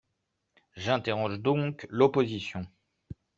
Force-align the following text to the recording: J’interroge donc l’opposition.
J’interroge 0.77 1.37
donc 1.39 1.85
l’opposition. 1.91 2.65